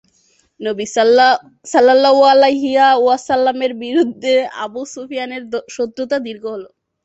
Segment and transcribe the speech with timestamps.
[0.59, 2.71] নবী সাল্লাল্লাহু আলাইহি
[2.97, 4.33] ওয়াসাল্লামের বিরুদ্ধে
[4.63, 5.43] আবু সুফিয়ানের
[5.75, 6.63] শত্রুতা দীর্ঘ হল।